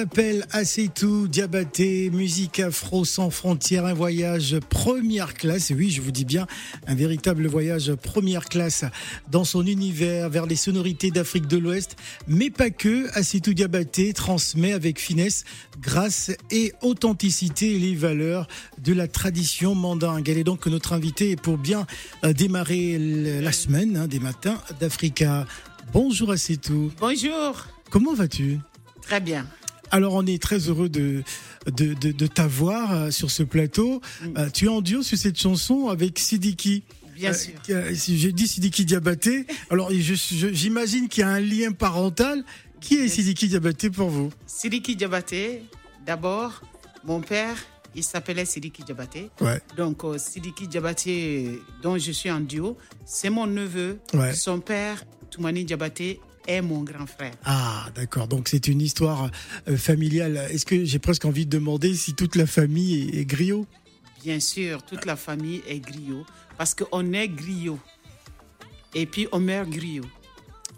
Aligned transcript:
S'appelle 0.00 0.44
Assetou 0.50 1.28
Diabaté, 1.28 2.10
musique 2.10 2.58
afro 2.58 3.04
sans 3.04 3.30
frontières, 3.30 3.86
un 3.86 3.94
voyage 3.94 4.58
première 4.68 5.34
classe. 5.34 5.70
Oui, 5.70 5.88
je 5.88 6.02
vous 6.02 6.10
dis 6.10 6.24
bien, 6.24 6.48
un 6.88 6.96
véritable 6.96 7.46
voyage 7.46 7.94
première 7.94 8.46
classe 8.46 8.84
dans 9.30 9.44
son 9.44 9.64
univers 9.64 10.30
vers 10.30 10.46
les 10.46 10.56
sonorités 10.56 11.12
d'Afrique 11.12 11.46
de 11.46 11.58
l'Ouest, 11.58 11.94
mais 12.26 12.50
pas 12.50 12.70
que. 12.70 13.06
Assetou 13.16 13.54
Diabaté 13.54 14.12
transmet 14.14 14.72
avec 14.72 14.98
finesse, 14.98 15.44
grâce 15.80 16.32
et 16.50 16.72
authenticité 16.82 17.78
les 17.78 17.94
valeurs 17.94 18.48
de 18.82 18.92
la 18.94 19.06
tradition 19.06 19.76
mandingue. 19.76 20.28
Elle 20.28 20.38
est 20.38 20.44
donc 20.44 20.66
notre 20.66 20.92
invitée 20.92 21.36
pour 21.36 21.56
bien 21.56 21.86
euh, 22.24 22.32
démarrer 22.32 22.98
la 22.98 23.52
semaine 23.52 23.96
hein, 23.96 24.08
des 24.08 24.18
matins 24.18 24.60
d'Africa. 24.80 25.46
Bonjour 25.92 26.32
Assetou. 26.32 26.90
Bonjour. 26.98 27.68
Comment 27.90 28.14
vas-tu? 28.14 28.58
Très 29.00 29.20
bien. 29.20 29.46
Alors 29.94 30.14
on 30.14 30.26
est 30.26 30.42
très 30.42 30.58
heureux 30.58 30.88
de, 30.88 31.22
de, 31.66 32.26
t'avoir 32.26 32.92
euh, 32.92 33.10
sur 33.12 33.30
ce 33.30 33.44
plateau. 33.44 34.00
Mm. 34.22 34.26
Euh, 34.38 34.50
tu 34.50 34.64
es 34.64 34.68
en 34.68 34.80
duo 34.80 35.04
sur 35.04 35.16
cette 35.16 35.38
chanson 35.38 35.86
avec 35.86 36.18
Sidiki. 36.18 36.82
Bien 37.14 37.30
euh, 37.30 37.94
sûr. 37.94 38.16
je 38.16 38.28
dis 38.30 38.48
Sidiki 38.48 38.84
Diabaté, 38.84 39.46
alors 39.70 39.92
j'imagine 39.92 41.08
qu'il 41.08 41.20
y 41.20 41.24
a 41.24 41.28
un 41.28 41.38
lien 41.38 41.70
parental. 41.70 42.44
Qui 42.80 42.96
est 42.96 43.06
Sidiki 43.08 43.46
Diabaté 43.46 43.88
pour 43.88 44.08
vous? 44.08 44.30
Sidiki 44.46 44.96
Diabaté, 44.96 45.62
d'abord, 46.04 46.60
mon 47.04 47.20
père, 47.20 47.56
il 47.94 48.02
s'appelait 48.02 48.44
Sidiki 48.44 48.82
Diabaté. 48.82 49.30
Ouais. 49.40 49.62
Donc 49.76 50.02
Sidiki 50.18 50.66
Diabaté, 50.66 51.60
dont 51.84 51.96
je 51.98 52.10
suis 52.10 52.32
en 52.32 52.40
duo, 52.40 52.76
c'est 53.06 53.30
mon 53.30 53.46
neveu. 53.46 54.00
Son 54.34 54.58
père, 54.58 55.04
Toumani 55.30 55.64
Diabaté, 55.64 56.18
est 56.46 56.60
mon 56.60 56.82
grand 56.82 57.06
frère. 57.06 57.34
Ah, 57.44 57.86
d'accord. 57.94 58.28
Donc 58.28 58.48
c'est 58.48 58.68
une 58.68 58.80
histoire 58.80 59.30
euh, 59.68 59.76
familiale. 59.76 60.48
Est-ce 60.50 60.66
que 60.66 60.84
j'ai 60.84 60.98
presque 60.98 61.24
envie 61.24 61.46
de 61.46 61.50
demander 61.50 61.94
si 61.94 62.14
toute 62.14 62.36
la 62.36 62.46
famille 62.46 63.10
est, 63.18 63.24
griot? 63.24 63.66
Bien 64.22 64.40
sûr, 64.40 64.82
toute 64.82 65.04
la 65.04 65.16
famille 65.16 65.62
est 65.68 65.80
griot 65.80 66.24
parce 66.56 66.74
qu'on 66.74 67.12
est 67.12 67.28
griot. 67.28 67.78
Et 68.94 69.06
puis 69.06 69.26
on 69.32 69.40
meurt 69.40 69.68
griot. 69.68 70.04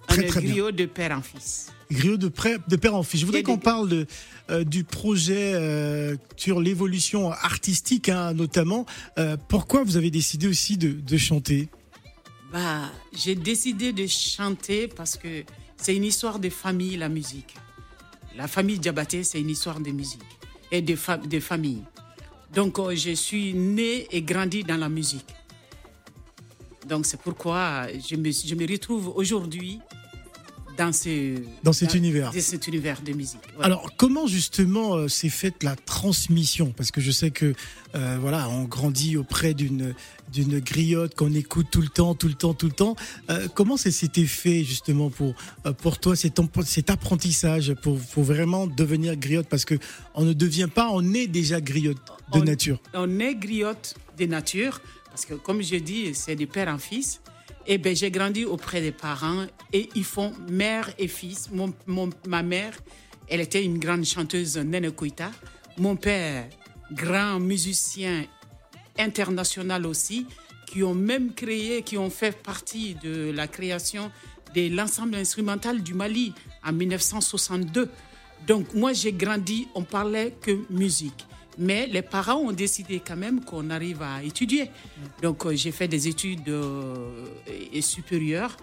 On 0.09 0.15
est 0.15 0.27
griot 0.27 0.71
de 0.71 0.87
père 0.87 1.17
en 1.17 1.23
fils. 1.23 1.73
Griot 1.91 2.17
de, 2.17 2.33
de 2.69 2.77
père 2.77 2.95
en 2.95 3.03
fils. 3.03 3.21
Je 3.21 3.27
voudrais 3.27 3.43
qu'on 3.43 3.59
parle 3.59 3.89
de, 3.89 4.07
euh, 4.51 4.65
du 4.65 4.83
projet 4.83 5.53
euh, 5.55 6.17
sur 6.37 6.61
l'évolution 6.61 7.31
artistique, 7.31 8.09
hein, 8.09 8.33
notamment. 8.33 8.87
pourquoi 9.49 9.85
vous 9.85 9.97
avez 9.97 10.11
décidé 10.11 10.49
aussi 10.49 10.77
de, 10.77 10.93
de 10.93 11.17
chanter? 11.17 11.69
Bah, 12.53 12.91
j'ai 13.13 13.35
décidé 13.35 13.93
de 13.93 14.07
chanter 14.07 14.89
parce 14.89 15.17
que 15.17 15.45
c'est 15.77 15.95
une 15.95 16.05
histoire 16.05 16.39
de 16.39 16.49
famille, 16.49 16.97
la 16.97 17.09
musique. 17.09 17.55
La 18.37 18.49
famille 18.49 18.79
Diabaté, 18.79 19.25
c'est 19.25 19.41
une 19.41 19.51
histoire 19.51 19.81
de 19.81 19.91
musique 19.91 20.21
et 20.71 20.83
de, 20.83 20.97
de 21.27 21.41
famille. 21.41 21.83
Donc, 22.53 22.79
euh, 22.79 22.95
je 22.95 23.13
suis 23.13 23.55
né 23.55 24.07
et 24.11 24.23
grandi 24.23 24.63
dans 24.63 24.77
la 24.77 24.89
musique. 24.89 25.35
Donc, 26.87 27.07
c'est 27.07 27.21
pourquoi 27.21 27.87
je 27.99 28.17
me, 28.17 28.31
je 28.31 28.55
me 28.55 28.71
retrouve 28.71 29.09
aujourd'hui 29.09 29.81
dans, 30.77 30.93
ce, 30.93 31.35
dans 31.63 31.73
cet 31.73 31.95
univers. 31.95 32.33
Dans 32.33 32.41
cet 32.41 32.67
univers 32.67 33.01
de 33.03 33.13
musique. 33.13 33.41
Alors, 33.61 33.91
comment 33.97 34.27
justement 34.27 34.95
euh, 34.95 35.09
s'est 35.09 35.29
faite 35.29 35.63
la 35.63 35.77
transmission? 35.77 36.73
Parce 36.77 36.91
que 36.91 37.01
je 37.01 37.11
sais 37.11 37.31
que 37.31 37.55
euh, 37.95 38.19
voilà, 38.21 38.49
on 38.49 38.65
grandit 38.65 39.17
auprès 39.17 39.55
d'une 39.55 39.95
d'une 40.33 40.59
griotte 40.59 41.15
qu'on 41.15 41.33
écoute 41.33 41.69
tout 41.71 41.81
le 41.81 41.89
temps, 41.89 42.15
tout 42.17 42.27
le 42.27 42.35
temps, 42.35 42.53
tout 42.53 42.67
le 42.67 42.73
temps. 42.73 42.97
Euh, 43.31 43.47
comment 43.55 43.77
ça 43.77 43.91
s'était 43.91 44.27
fait 44.27 44.65
justement 44.65 45.09
pour 45.09 45.35
pour 45.79 45.99
toi 45.99 46.17
cet, 46.17 46.41
cet 46.65 46.91
apprentissage 46.91 47.75
pour, 47.75 47.99
pour 47.99 48.25
vraiment 48.25 48.67
devenir 48.67 49.17
griotte? 49.17 49.49
Parce 49.49 49.65
que 49.65 49.77
on 50.15 50.25
ne 50.25 50.33
devient 50.33 50.69
pas, 50.73 50.91
on 50.93 51.15
est 51.15 51.29
déjà 51.29 51.61
griotte 51.61 51.99
de 52.33 52.41
nature. 52.41 52.81
On 52.93 53.21
est 53.21 53.35
griotte 53.37 53.95
de 54.19 54.27
nature 54.27 54.81
parce 55.11 55.25
que 55.25 55.35
comme 55.35 55.63
je 55.63 55.77
dis, 55.77 56.15
c'est 56.15 56.37
de 56.37 56.45
père 56.45 56.69
en 56.69 56.79
fils. 56.79 57.21
Eh 57.69 57.79
ben, 57.79 57.97
j'ai 57.97 58.13
grandi 58.13 58.45
auprès 58.45 58.81
des 58.81 58.93
parents 58.93 59.45
et 59.73 59.89
ils 59.97 60.05
font 60.05 60.33
mère 60.49 60.89
et 60.99 61.09
fils. 61.09 61.51
Mon, 61.51 62.11
ma 62.29 62.43
mère, 62.45 62.75
elle 63.29 63.41
était 63.41 63.65
une 63.65 63.79
grande 63.79 64.05
chanteuse 64.05 64.57
Nene 64.57 64.93
Koita. 64.93 65.33
Mon 65.79 65.97
père, 65.97 66.49
grand 66.93 67.41
musicien 67.41 68.25
international 68.99 69.85
aussi, 69.85 70.27
qui 70.67 70.85
ont 70.85 70.95
même 70.95 71.35
créé, 71.35 71.83
qui 71.83 71.99
ont 71.99 72.09
fait 72.09 72.41
partie 72.41 72.95
de 72.95 73.33
la 73.33 73.49
création 73.49 74.13
de 74.55 74.75
l'ensemble 74.75 75.17
instrumental 75.17 75.83
du 75.83 75.93
Mali 75.93 76.33
en 76.65 76.73
1962. 76.73 77.91
Donc 78.47 78.75
moi 78.75 78.93
j'ai 78.93 79.13
grandi, 79.13 79.67
on 79.75 79.83
parlait 79.83 80.33
que 80.41 80.61
musique. 80.71 81.27
Mais 81.59 81.87
les 81.87 82.03
parents 82.03 82.37
ont 82.37 82.53
décidé 82.53 83.01
quand 83.07 83.17
même 83.17 83.45
qu'on 83.45 83.71
arrive 83.71 84.03
à 84.03 84.23
étudier. 84.23 84.71
Donc 85.23 85.47
euh, 85.47 85.55
j'ai 85.55 85.73
fait 85.73 85.89
des 85.89 86.09
études 86.09 86.49
euh, 86.49 86.95
supérieures. 87.81 88.57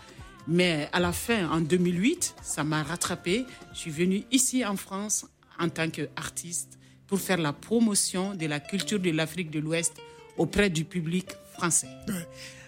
Mais 0.48 0.90
à 0.92 1.00
la 1.00 1.14
fin, 1.14 1.50
en 1.50 1.62
2008, 1.62 2.36
ça 2.44 2.64
m'a 2.64 2.84
rattrapé. 2.84 3.46
Je 3.74 3.80
suis 3.80 3.92
venue 3.92 4.24
ici 4.32 4.66
en 4.66 4.76
France 4.76 5.26
en 5.60 5.70
tant 5.70 5.90
qu'artiste 5.90 6.78
pour 7.08 7.20
faire 7.20 7.38
la 7.38 7.54
promotion 7.54 8.36
de 8.36 8.46
la 8.48 8.60
culture 8.60 9.00
de 9.00 9.10
l'Afrique 9.12 9.52
de 9.52 9.60
l'Ouest 9.60 9.94
auprès 10.38 10.70
du 10.70 10.84
public 10.84 11.28
français. 11.54 11.88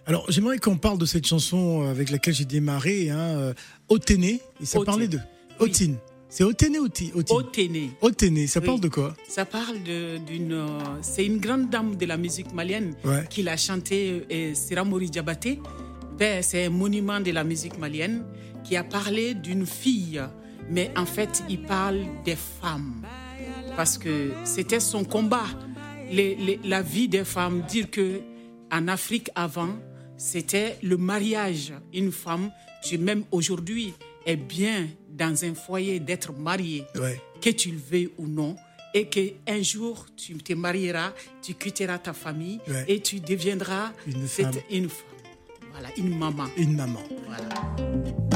Alors, 0.06 0.25
j'aimerais 0.31 0.60
qu'on 0.60 0.78
parle 0.78 1.00
de 1.00 1.06
cette 1.06 1.25
chanson 1.25 1.81
avec 1.81 2.12
laquelle 2.12 2.33
j'ai 2.36 2.45
démarré, 2.45 3.10
hein, 3.10 3.18
euh, 3.18 3.54
Oténé, 3.89 4.39
et 4.62 4.66
ça 4.66 4.80
Oténé. 4.80 4.86
parlait 4.86 5.07
de 5.07 5.19
Oui. 5.60 5.95
C'est 6.38 6.44
Oténé 6.44 6.80
ou 6.80 6.90
Oténé. 7.30 7.92
Oténé, 8.02 8.46
ça 8.48 8.60
Oui. 8.60 8.66
parle 8.66 8.82
de 8.82 8.90
quoi 8.90 9.16
Ça 9.26 9.46
parle 9.46 9.78
d'une. 9.84 10.52
euh, 10.52 10.68
c'est 11.02 11.26
une 11.26 11.38
grande 11.38 11.70
dame 11.70 11.96
de 11.96 12.06
la 12.06 12.18
musique 12.18 12.52
malienne 12.54 12.94
Ouais. 13.06 13.24
qui 13.30 13.42
l'a 13.42 13.56
chanté, 13.56 14.24
euh, 14.30 14.54
Siramori 14.54 15.10
Diabaté. 15.10 15.62
Ben, 16.18 16.44
c'est 16.44 16.66
un 16.66 16.70
monument 16.72 17.22
de 17.22 17.32
la 17.32 17.46
musique 17.46 17.78
malienne 17.80 18.26
qui 18.66 18.76
a 18.76 18.84
parlé 18.84 19.34
d'une 19.34 19.66
fille, 19.66 20.22
mais 20.70 20.92
en 20.98 21.06
fait, 21.06 21.42
il 21.48 21.62
parle 21.62 22.02
des 22.26 22.36
femmes. 22.36 23.02
Parce 23.78 23.98
que 23.98 24.31
c'était 24.44 24.81
son 24.81 25.06
combat, 25.06 25.46
les- 26.12 26.36
les- 26.36 26.60
la 26.66 26.81
vie 26.81 27.08
des 27.08 27.24
femmes. 27.24 27.62
Dire 27.70 27.90
que 27.90 28.20
en 28.74 28.90
Afrique 28.90 29.30
avant, 29.36 29.70
c'était 30.18 30.76
le 30.84 30.98
mariage. 30.98 31.72
Une 31.94 32.12
femme, 32.12 32.52
tu- 32.84 32.98
même 32.98 33.24
aujourd'hui, 33.31 33.94
est 34.25 34.36
bien 34.36 34.88
dans 35.10 35.44
un 35.45 35.54
foyer 35.54 36.00
d'être 36.00 36.33
Ouais. 36.95 37.22
que 37.42 37.50
tu 37.51 37.72
le 37.72 37.77
veuilles 37.77 38.10
ou 38.18 38.27
non, 38.27 38.56
et 38.94 39.06
que 39.07 39.19
un 39.48 39.62
jour 39.62 40.06
tu 40.16 40.36
te 40.38 40.54
marieras, 40.54 41.13
tu 41.42 41.54
quitteras 41.54 42.00
ta 42.00 42.13
famille 42.13 42.60
Ouais. 42.68 42.86
et 42.88 43.00
tu 43.01 43.19
deviendras 43.19 43.92
Une 44.07 44.27
cette- 44.27 44.45
femme. 44.54 44.62
une 44.72 44.89
femme. 44.89 45.07
Voilà, 45.72 45.89
une 45.98 46.18
maman. 46.18 46.45
Une 46.57 46.75
maman. 46.75 47.01
Voilà. 47.27 48.35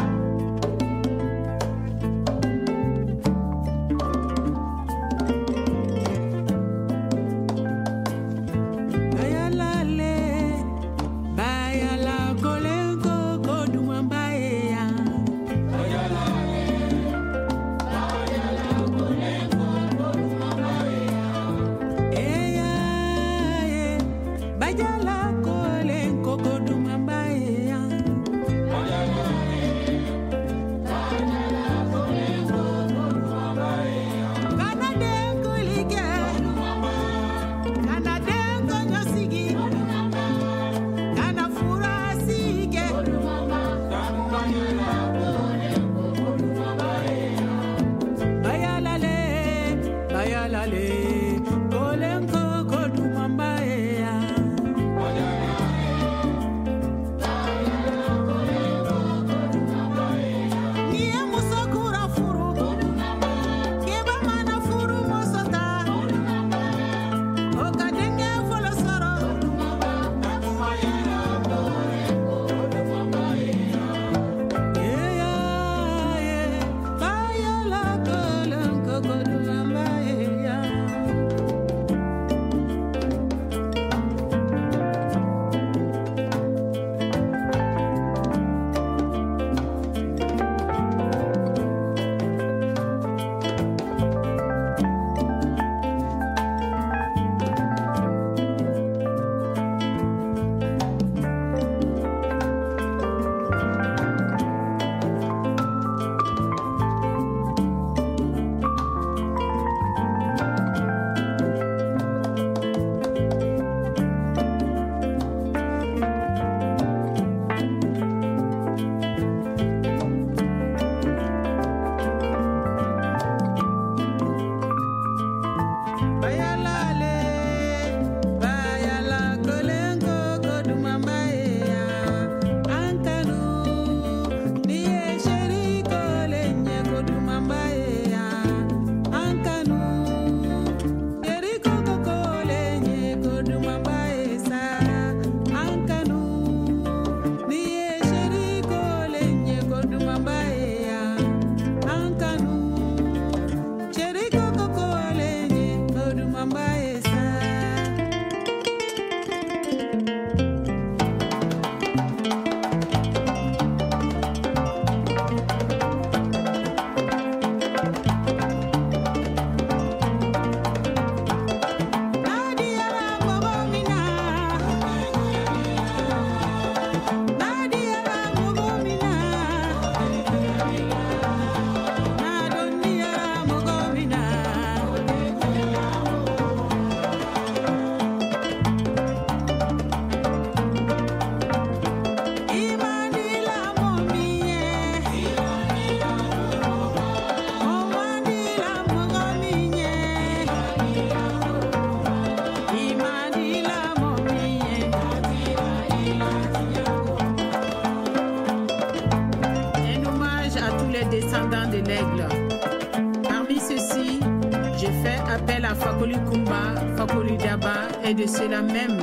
Et 218.09 218.13
de 218.15 218.25
ceux-là 218.25 218.61
même 218.63 218.97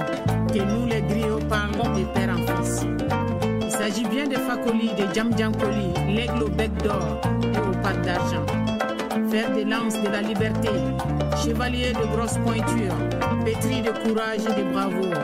que 0.53 0.59
nous 0.59 0.87
les 0.87 1.03
griots 1.03 1.39
parlons 1.49 1.97
de 1.97 2.05
père 2.13 2.31
en 2.31 2.63
fils. 2.63 2.85
Il 3.63 3.71
s'agit 3.71 4.05
bien 4.05 4.27
de 4.27 4.35
Fakoli, 4.35 4.89
de 4.89 5.15
Djam 5.15 5.33
Koli, 5.33 6.15
l'aigle 6.15 6.43
au 6.43 6.49
bec 6.49 6.73
d'or 6.83 7.21
et 7.43 7.59
aux 7.59 7.83
pattes 7.83 8.03
d'argent 8.03 8.45
fer 9.31 9.51
de 9.53 9.69
lance 9.69 10.01
de 10.01 10.09
la 10.09 10.23
liberté, 10.23 10.69
chevalier 11.45 11.93
de 11.93 12.17
grosses 12.17 12.39
pointures, 12.45 12.95
pétri 13.45 13.83
de 13.83 13.91
courage 13.91 14.41
et 14.41 14.63
de 14.63 14.71
bravoure. 14.73 15.23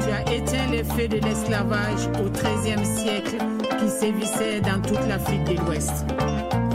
Tu 0.00 0.10
as 0.10 0.32
éteint 0.32 0.70
les 0.70 0.84
feux 0.84 1.08
de 1.08 1.16
l'esclavage 1.16 2.08
au 2.24 2.30
XIIIe 2.30 2.84
siècle 2.84 3.36
qui 3.78 3.88
sévissait 3.88 4.60
dans 4.60 4.80
toute 4.80 5.06
l'Afrique 5.08 5.44
de 5.44 5.60
l'Ouest. 5.60 6.04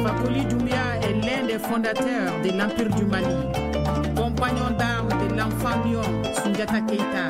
Fakoli 0.03 0.45
Doumbia 0.45 0.97
est 1.01 1.25
l'un 1.25 1.47
des 1.47 1.59
fondateurs 1.59 2.33
de 2.43 2.49
l'Empire 2.57 2.93
du 2.95 3.05
Mali. 3.05 3.67
Combat 5.37 6.33
Soundiata 6.41 6.81
Keita, 6.81 7.29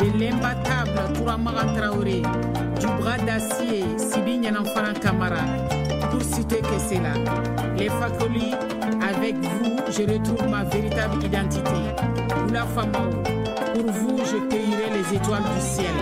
de 0.00 0.18
l'imbattable 0.18 1.12
Touramaga 1.14 1.64
Traoré, 1.76 2.22
du 2.80 2.86
bras 2.98 3.18
d'acier 3.18 3.84
Sibi 3.96 4.38
Nyananfana 4.38 4.92
Kamara, 4.94 5.44
pour 6.10 6.22
citer 6.22 6.60
que 6.60 6.78
c'est 6.78 7.00
là. 7.00 7.14
Les 7.76 7.88
Fakoli, 7.88 8.52
avec 9.00 9.36
vous, 9.36 9.76
je 9.88 10.02
retrouve 10.12 10.48
ma 10.48 10.64
véritable 10.64 11.24
identité. 11.24 11.70
Oula 12.48 12.64
Famao, 12.74 13.10
pour 13.74 13.92
vous, 13.92 14.18
je 14.18 14.48
cueillerai 14.48 14.90
les 14.94 15.16
étoiles 15.16 15.44
du 15.54 15.60
ciel. 15.60 15.94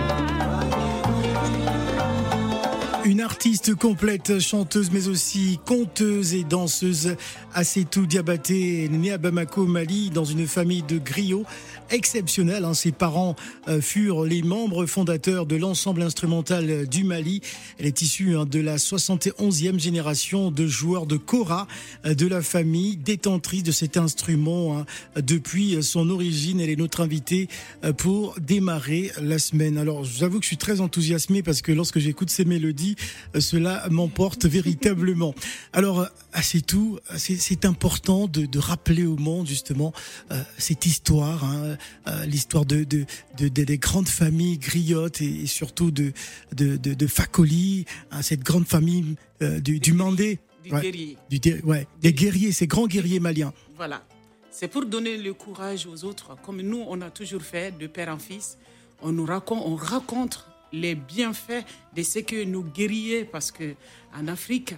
Artiste 3.25 3.73
complète, 3.73 4.39
chanteuse 4.39 4.91
mais 4.91 5.07
aussi 5.07 5.59
conteuse 5.65 6.35
et 6.35 6.43
danseuse, 6.43 7.15
Assetou 7.55 8.05
Diabaté, 8.05 8.87
née 8.87 9.11
à 9.11 9.17
Bamako, 9.17 9.65
Mali, 9.65 10.11
dans 10.11 10.25
une 10.25 10.45
famille 10.45 10.83
de 10.83 10.99
griots 10.99 11.43
exceptionnelle. 11.89 12.65
Hein. 12.65 12.73
Ses 12.73 12.91
parents 12.91 13.35
euh, 13.67 13.81
furent 13.81 14.23
les 14.23 14.41
membres 14.41 14.85
fondateurs 14.85 15.45
de 15.45 15.55
l'ensemble 15.55 16.01
instrumental 16.01 16.87
du 16.87 17.03
Mali. 17.03 17.41
Elle 17.79 17.85
est 17.85 18.01
issue 18.01 18.35
hein, 18.35 18.45
de 18.45 18.59
la 18.59 18.77
71e 18.77 19.79
génération 19.79 20.51
de 20.51 20.67
joueurs 20.67 21.05
de 21.05 21.17
kora 21.17 21.67
euh, 22.05 22.13
de 22.13 22.27
la 22.27 22.41
famille, 22.41 22.97
détentrice 22.97 23.63
de 23.63 23.71
cet 23.71 23.97
instrument 23.97 24.77
hein. 24.77 24.85
depuis 25.21 25.81
son 25.83 26.09
origine. 26.09 26.59
Elle 26.59 26.69
est 26.69 26.75
notre 26.75 27.01
invitée 27.01 27.47
euh, 27.83 27.93
pour 27.93 28.35
démarrer 28.39 29.11
la 29.21 29.39
semaine. 29.39 29.77
Alors, 29.77 30.03
j'avoue 30.03 30.39
que 30.39 30.43
je 30.43 30.49
suis 30.49 30.57
très 30.57 30.81
enthousiasmé 30.81 31.43
parce 31.43 31.61
que 31.61 31.71
lorsque 31.71 31.99
j'écoute 31.99 32.29
ces 32.29 32.45
mélodies, 32.45 32.95
cela 33.39 33.87
m'emporte 33.89 34.45
véritablement. 34.57 35.33
Alors, 35.73 36.07
c'est 36.41 36.65
tout. 36.65 36.99
C'est 37.17 37.65
important 37.65 38.27
de, 38.27 38.45
de, 38.45 38.59
rappeler 38.59 39.05
au 39.05 39.17
monde 39.17 39.47
justement 39.47 39.93
cette 40.57 40.85
histoire. 40.85 41.43
Hein, 41.43 41.77
euh, 42.07 42.25
l'histoire 42.25 42.65
de, 42.65 42.83
de, 42.83 43.05
de, 43.37 43.47
des 43.47 43.77
grandes 43.77 44.07
familles 44.07 44.57
griottes 44.57 45.21
et, 45.21 45.45
surtout 45.47 45.91
de, 45.91 46.13
de, 46.53 46.77
de, 46.77 47.07
Fakoli, 47.07 47.85
hein, 48.11 48.21
cette 48.21 48.41
grande 48.43 48.67
famille 48.67 49.15
euh, 49.41 49.59
du, 49.59 49.79
du 49.79 49.93
Mandé. 49.93 50.39
Du 50.63 50.71
guerrier. 50.71 51.17
ouais, 51.63 51.87
des 52.01 52.13
guerriers, 52.13 52.51
ces 52.51 52.67
grands 52.67 52.87
guerriers 52.87 53.19
maliens. 53.19 53.53
Voilà. 53.75 54.03
C'est 54.49 54.67
pour 54.67 54.85
donner 54.85 55.17
le 55.17 55.33
courage 55.33 55.85
aux 55.85 56.05
autres, 56.05 56.37
comme 56.43 56.61
nous, 56.61 56.83
on 56.87 57.01
a 57.01 57.09
toujours 57.09 57.41
fait 57.41 57.77
de 57.77 57.87
père 57.87 58.09
en 58.09 58.17
fils. 58.17 58.57
On 59.01 59.11
nous 59.11 59.25
raconte, 59.25 59.63
on 59.65 59.75
raconte 59.75 60.47
les 60.75 60.95
bienfaits 60.95 61.65
de 61.95 62.03
ce 62.03 62.19
que 62.19 62.43
nous 62.43 62.63
guerriers, 62.63 63.25
parce 63.25 63.51
que 63.51 63.75
en 64.13 64.27
Afrique, 64.27 64.73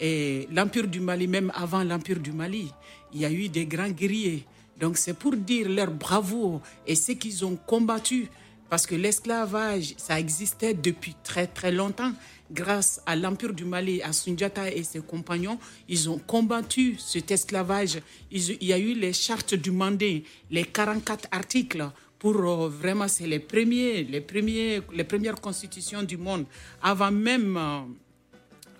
et 0.00 0.48
l'Empire 0.50 0.88
du 0.88 1.00
Mali, 1.00 1.28
même 1.28 1.52
avant 1.54 1.84
l'Empire 1.84 2.20
du 2.20 2.32
Mali, 2.32 2.72
il 3.12 3.20
y 3.20 3.24
a 3.24 3.30
eu 3.30 3.48
des 3.48 3.66
grands 3.66 3.90
guerriers. 3.90 4.46
Donc 4.78 4.96
c'est 4.96 5.14
pour 5.14 5.36
dire 5.36 5.68
leur 5.68 5.90
bravoure 5.90 6.62
et 6.86 6.94
ce 6.94 7.12
qu'ils 7.12 7.44
ont 7.44 7.56
combattu. 7.56 8.28
Parce 8.70 8.86
que 8.86 8.94
l'esclavage, 8.94 9.94
ça 9.98 10.18
existait 10.18 10.74
depuis 10.74 11.14
très 11.22 11.46
très 11.46 11.72
longtemps. 11.72 12.12
Grâce 12.50 13.02
à 13.04 13.14
l'Empire 13.14 13.52
du 13.52 13.64
Mali, 13.64 14.00
à 14.02 14.12
Sundiata 14.12 14.72
et 14.72 14.84
ses 14.84 15.00
compagnons, 15.00 15.58
ils 15.88 16.08
ont 16.08 16.18
combattu 16.18 16.96
cet 16.98 17.30
esclavage. 17.30 18.00
il 18.30 18.64
y 18.64 18.72
a 18.72 18.78
eu 18.78 18.94
les 18.94 19.12
chartes 19.12 19.54
du 19.54 19.70
Mandé, 19.70 20.24
les 20.50 20.64
44 20.64 21.28
articles 21.30 21.90
pour 22.20 22.36
euh, 22.36 22.68
vraiment, 22.68 23.08
c'est 23.08 23.26
les 23.26 23.40
premiers, 23.40 24.04
les 24.04 24.20
premiers, 24.20 24.82
les 24.92 25.04
premières 25.04 25.40
constitutions 25.40 26.02
du 26.02 26.18
monde. 26.18 26.44
Avant 26.82 27.10
même, 27.10 27.56
euh, 27.56 27.80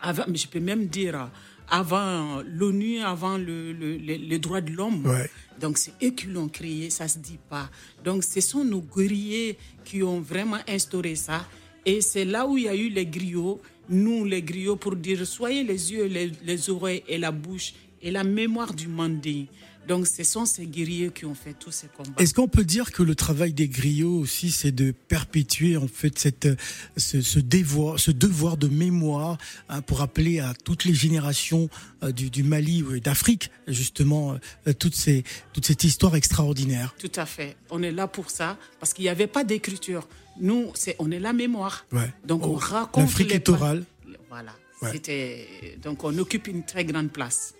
avant, 0.00 0.24
je 0.32 0.46
peux 0.46 0.60
même 0.60 0.86
dire, 0.86 1.30
avant 1.68 2.42
l'ONU, 2.46 3.00
avant 3.00 3.38
le, 3.38 3.72
le, 3.72 3.96
les, 3.96 4.38
droits 4.38 4.60
de 4.60 4.72
l'homme. 4.72 5.10
Donc 5.58 5.78
c'est 5.78 5.92
eux 6.02 6.10
qui 6.10 6.26
l'ont 6.26 6.48
créé, 6.48 6.90
ça 6.90 7.08
se 7.08 7.18
dit 7.18 7.38
pas. 7.48 7.70
Donc 8.04 8.24
ce 8.24 8.40
sont 8.42 8.62
nos 8.64 8.82
guerriers 8.82 9.56
qui 9.84 10.02
ont 10.02 10.20
vraiment 10.20 10.58
instauré 10.68 11.14
ça. 11.14 11.46
Et 11.86 12.02
c'est 12.02 12.26
là 12.26 12.46
où 12.46 12.58
il 12.58 12.64
y 12.64 12.68
a 12.68 12.74
eu 12.74 12.90
les 12.90 13.06
griots, 13.06 13.58
nous 13.88 14.26
les 14.26 14.42
griots, 14.42 14.76
pour 14.76 14.96
dire 14.96 15.26
soyez 15.26 15.64
les 15.64 15.92
yeux, 15.92 16.06
les, 16.06 16.30
les 16.44 16.68
oreilles 16.68 17.04
et 17.08 17.16
la 17.16 17.30
bouche 17.30 17.72
et 18.02 18.10
la 18.10 18.24
mémoire 18.24 18.74
du 18.74 18.88
Mandé. 18.88 19.48
Donc, 19.88 20.06
ce 20.06 20.22
sont 20.22 20.44
ces 20.44 20.66
guerriers 20.66 21.10
qui 21.10 21.24
ont 21.24 21.34
fait 21.34 21.54
tous 21.54 21.72
ces 21.72 21.88
combats. 21.88 22.10
Est-ce 22.18 22.34
qu'on 22.34 22.46
peut 22.46 22.64
dire 22.64 22.92
que 22.92 23.02
le 23.02 23.14
travail 23.14 23.52
des 23.52 23.66
griots 23.66 24.18
aussi, 24.18 24.50
c'est 24.50 24.72
de 24.72 24.92
perpétuer 24.92 25.76
en 25.76 25.88
fait 25.88 26.18
cette, 26.18 26.48
ce, 26.96 27.20
ce, 27.22 27.40
devoir, 27.40 27.98
ce 27.98 28.10
devoir 28.10 28.56
de 28.56 28.68
mémoire 28.68 29.38
hein, 29.68 29.82
pour 29.82 29.98
rappeler 29.98 30.38
à 30.38 30.52
toutes 30.64 30.84
les 30.84 30.94
générations 30.94 31.68
euh, 32.02 32.12
du, 32.12 32.30
du, 32.30 32.42
Mali 32.42 32.84
et 32.94 33.00
d'Afrique 33.00 33.50
justement 33.66 34.36
euh, 34.68 34.72
ces, 34.92 35.24
toute 35.52 35.64
cette 35.64 35.82
histoire 35.82 36.14
extraordinaire? 36.14 36.94
Tout 36.98 37.10
à 37.16 37.26
fait. 37.26 37.56
On 37.70 37.82
est 37.82 37.90
là 37.90 38.06
pour 38.06 38.30
ça 38.30 38.58
parce 38.78 38.92
qu'il 38.92 39.04
n'y 39.04 39.08
avait 39.08 39.26
pas 39.26 39.44
d'écriture. 39.44 40.06
Nous, 40.40 40.70
c'est 40.74 40.94
on 40.98 41.10
est 41.10 41.18
la 41.18 41.32
mémoire. 41.32 41.84
Ouais. 41.90 42.12
Donc 42.24 42.46
on 42.46 42.54
raconte. 42.54 43.04
L'Afrique 43.04 43.34
est 43.34 43.48
orale. 43.48 43.84
Voilà. 44.28 44.54
C'était 44.92 45.78
donc 45.82 46.04
on 46.04 46.16
occupe 46.16 46.46
une 46.46 46.64
très 46.64 46.84
grande 46.84 47.10
place 47.10 47.54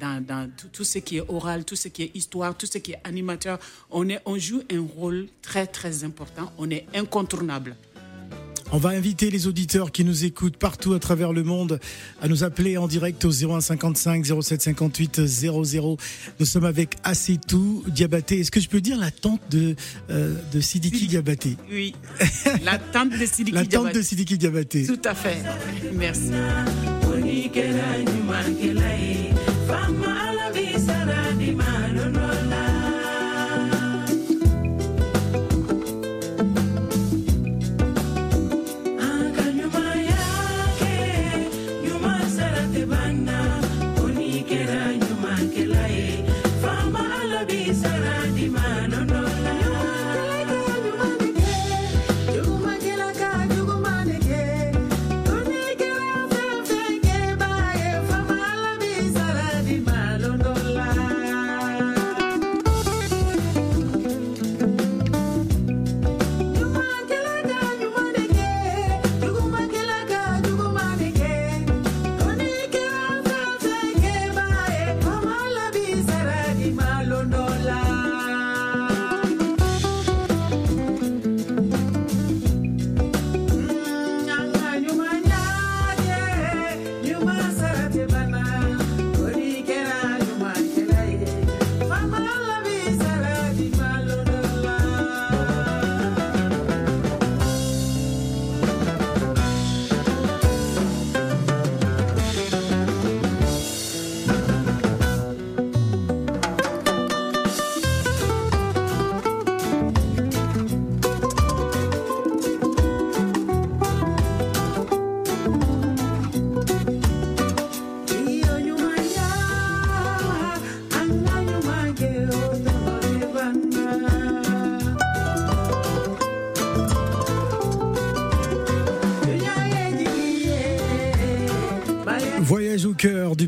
dans, 0.00 0.50
tout, 0.72 0.84
ce 0.84 0.98
qui 0.98 1.18
est 1.18 1.24
oral, 1.28 1.64
tout 1.64 1.76
ce 1.76 1.88
qui 1.88 2.02
est 2.04 2.10
histoire, 2.14 2.56
tout 2.56 2.66
ce 2.66 2.78
qui 2.78 2.92
est 2.92 3.00
animateur. 3.04 3.58
On, 3.90 4.08
est, 4.08 4.20
on 4.24 4.38
joue 4.38 4.62
un 4.72 4.86
rôle 4.96 5.26
très, 5.42 5.66
très 5.66 6.04
important. 6.04 6.52
On 6.58 6.70
est 6.70 6.86
incontournable. 6.94 7.76
On 8.72 8.78
va 8.78 8.90
inviter 8.90 9.30
les 9.30 9.48
auditeurs 9.48 9.90
qui 9.90 10.04
nous 10.04 10.24
écoutent 10.24 10.56
partout 10.56 10.92
à 10.92 11.00
travers 11.00 11.32
le 11.32 11.42
monde 11.42 11.80
à 12.22 12.28
nous 12.28 12.44
appeler 12.44 12.76
en 12.76 12.86
direct 12.86 13.24
au 13.24 13.30
0155 13.30 14.24
0758 14.24 15.26
00. 15.26 15.96
Nous 16.38 16.46
sommes 16.46 16.64
avec 16.64 16.94
Assetou 17.02 17.82
Diabaté. 17.88 18.38
Est-ce 18.38 18.52
que 18.52 18.60
je 18.60 18.68
peux 18.68 18.80
dire 18.80 18.96
la 18.96 19.10
tante 19.10 19.40
de, 19.50 19.74
euh, 20.10 20.36
de 20.52 20.60
Sidiki 20.60 21.08
Diabaté? 21.08 21.56
Oui, 21.68 21.96
la 22.62 22.78
tante 22.78 23.10
de 23.10 23.26
Sidiki 23.26 23.52
Diabaté. 23.52 23.76
La 23.76 23.82
tante 23.82 23.94
de 23.94 24.02
Sidiki 24.02 24.38
Diabaté. 24.38 24.86
Tout 24.86 25.02
à 25.04 25.14
fait. 25.14 25.38
Merci. 25.92 26.30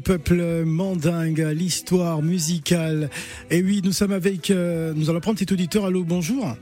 Peuple 0.02 0.64
mandingue, 0.64 1.46
l'histoire 1.54 2.20
musicale. 2.22 3.08
Et 3.50 3.62
oui, 3.62 3.80
nous 3.84 3.92
sommes 3.92 4.12
avec, 4.12 4.50
euh, 4.50 4.92
nous 4.94 5.08
allons 5.08 5.20
prendre 5.20 5.38
cet 5.38 5.52
auditeur. 5.52 5.86
Allô, 5.86 6.04
bonjour. 6.04 6.54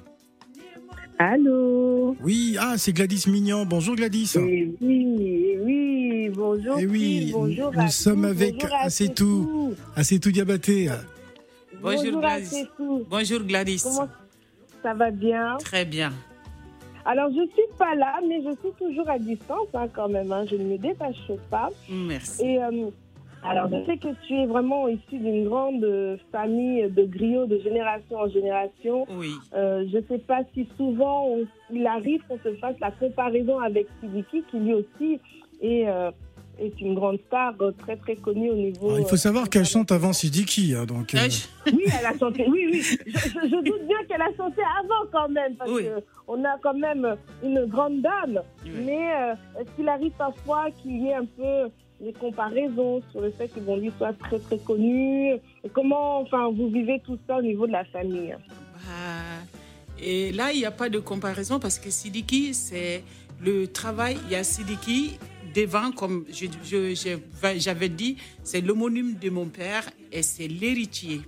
Allô 1.18 2.16
Oui, 2.22 2.56
ah, 2.58 2.74
c'est 2.78 2.92
Gladys 2.92 3.24
Mignon. 3.28 3.66
Bonjour 3.66 3.94
Gladys. 3.94 4.32
Eh 4.36 4.70
oui, 4.80 5.56
oui, 5.62 6.28
bonjour. 6.30 6.76
Eh 6.78 6.86
oui, 6.86 7.30
bonjour 7.32 7.72
nous 7.74 7.80
à 7.80 7.88
sommes 7.88 8.22
tous, 8.22 8.28
avec 8.28 8.64
Assetou. 8.80 9.74
Ah, 9.96 10.02
tout 10.04 10.30
diabaté. 10.30 10.88
Bonjour, 11.82 11.98
Bonjour 12.04 12.20
Gladys. 12.20 12.46
Assetou. 12.46 13.06
Bonjour 13.10 13.40
Gladys. 13.40 13.80
Comment 13.82 14.08
ça 14.82 14.94
va 14.94 15.10
bien? 15.10 15.56
Très 15.62 15.84
bien. 15.84 16.12
Alors, 17.04 17.30
je 17.30 17.42
suis 17.52 17.68
pas 17.78 17.94
là, 17.94 18.20
mais 18.26 18.42
je 18.42 18.50
suis 18.60 18.72
toujours 18.78 19.08
à 19.08 19.18
distance 19.18 19.68
hein, 19.74 19.88
quand 19.94 20.08
même. 20.08 20.30
hein. 20.32 20.44
Je 20.50 20.56
ne 20.56 20.64
me 20.64 20.78
détache 20.78 21.30
pas. 21.50 21.68
Merci. 21.90 22.42
Et 22.44 22.62
euh, 22.62 22.88
alors, 23.42 23.68
je 23.70 23.84
sais 23.86 23.96
que 23.98 24.08
tu 24.26 24.34
es 24.34 24.46
vraiment 24.46 24.86
issu 24.88 25.16
d'une 25.18 25.44
grande 25.48 25.84
famille 26.30 26.88
de 26.90 27.04
griots 27.04 27.46
de 27.46 27.58
génération 27.60 28.16
en 28.18 28.28
génération. 28.28 29.06
Oui. 29.16 29.30
Euh, 29.54 29.84
je 29.90 29.96
ne 29.98 30.02
sais 30.08 30.18
pas 30.18 30.40
si 30.54 30.68
souvent 30.76 31.26
on- 31.26 31.46
il 31.72 31.86
arrive 31.86 32.20
qu'on 32.28 32.38
se 32.38 32.54
fasse 32.56 32.76
la 32.80 32.90
comparaison 32.90 33.58
avec 33.60 33.86
Sidiki, 34.00 34.42
qui 34.50 34.58
lui 34.58 34.74
aussi 34.74 35.20
est, 35.62 35.88
euh, 35.88 36.10
est 36.58 36.78
une 36.82 36.94
grande 36.94 37.18
star 37.28 37.54
euh, 37.62 37.72
très 37.78 37.96
très 37.96 38.16
connue 38.16 38.50
au 38.50 38.54
niveau. 38.56 38.88
Alors, 38.88 39.00
il 39.00 39.06
faut 39.06 39.14
euh, 39.14 39.16
savoir 39.16 39.48
qu'elle 39.48 39.64
chante 39.64 39.90
avant 39.92 40.12
Sidiki. 40.12 40.74
hein, 40.74 40.84
donc, 40.84 41.14
euh, 41.14 41.18
Euh, 41.18 41.28
je- 41.30 41.72
Oui, 41.74 41.84
elle 41.98 42.06
a 42.06 42.18
chanté. 42.18 42.46
Oui, 42.48 42.68
oui. 42.70 42.82
Je, 42.82 42.96
je- 43.06 43.48
je 43.48 43.56
doute 43.64 43.86
bien 43.86 43.98
qu'elle 44.06 44.20
a 44.22 44.32
chanté 44.36 44.60
avant 44.78 45.04
quand 45.10 45.28
même, 45.30 45.54
parce 45.56 45.70
Oui. 45.70 45.84
qu'on 46.26 46.44
a 46.44 46.58
quand 46.62 46.74
même 46.74 47.16
une 47.42 47.64
grande 47.64 48.02
dame. 48.02 48.42
Oui. 48.64 48.70
Mais 48.84 49.12
euh, 49.14 49.32
est-ce 49.60 49.70
qu'il 49.76 49.88
arrive 49.88 50.12
parfois 50.18 50.66
qu'il 50.82 51.02
y 51.02 51.08
ait 51.08 51.14
un 51.14 51.24
peu 51.24 51.70
des 52.00 52.12
comparaisons 52.14 53.02
sur 53.10 53.20
le 53.20 53.30
fait 53.30 53.48
que 53.48 53.60
bon, 53.60 53.76
lui 53.76 53.92
soit 53.98 54.12
très 54.14 54.38
très 54.38 54.58
connu 54.58 55.34
Comment, 55.74 56.20
enfin, 56.20 56.50
vous 56.50 56.68
vivez 56.70 57.00
tout 57.04 57.18
ça 57.26 57.36
au 57.36 57.42
niveau 57.42 57.66
de 57.66 57.72
la 57.72 57.84
famille? 57.84 58.34
Bah, 58.74 59.44
et 60.02 60.32
là, 60.32 60.52
il 60.52 60.58
n'y 60.58 60.64
a 60.64 60.70
pas 60.70 60.88
de 60.88 60.98
comparaison 60.98 61.60
parce 61.60 61.78
que 61.78 61.90
Sidiki, 61.90 62.54
c'est 62.54 63.04
le 63.40 63.66
travail. 63.68 64.16
Il 64.26 64.32
y 64.32 64.36
a 64.36 64.42
Sidiki 64.44 65.18
devant, 65.54 65.92
comme 65.92 66.24
je- 66.32 66.46
je- 66.64 66.94
je- 66.94 67.58
j'avais 67.58 67.90
dit, 67.90 68.16
c'est 68.42 68.62
l'homonyme 68.62 69.16
de 69.20 69.28
mon 69.30 69.46
père 69.46 69.84
et 70.10 70.22
c'est 70.22 70.48
l'héritier. 70.48 71.20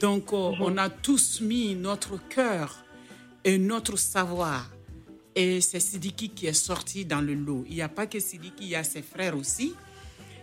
Donc, 0.00 0.32
euh, 0.32 0.50
on 0.60 0.76
a 0.78 0.88
tous 0.90 1.40
mis 1.40 1.74
notre 1.76 2.16
cœur 2.28 2.82
et 3.44 3.58
notre 3.58 3.96
savoir. 3.96 4.70
Et 5.36 5.60
c'est 5.60 5.80
Sidiki 5.80 6.30
qui 6.30 6.46
est 6.46 6.52
sorti 6.52 7.04
dans 7.04 7.20
le 7.20 7.34
lot. 7.34 7.64
Il 7.68 7.76
n'y 7.76 7.82
a 7.82 7.88
pas 7.88 8.06
que 8.06 8.18
Sidiki, 8.18 8.64
il 8.64 8.68
y 8.70 8.74
a 8.74 8.82
ses 8.84 9.02
frères 9.02 9.36
aussi. 9.36 9.74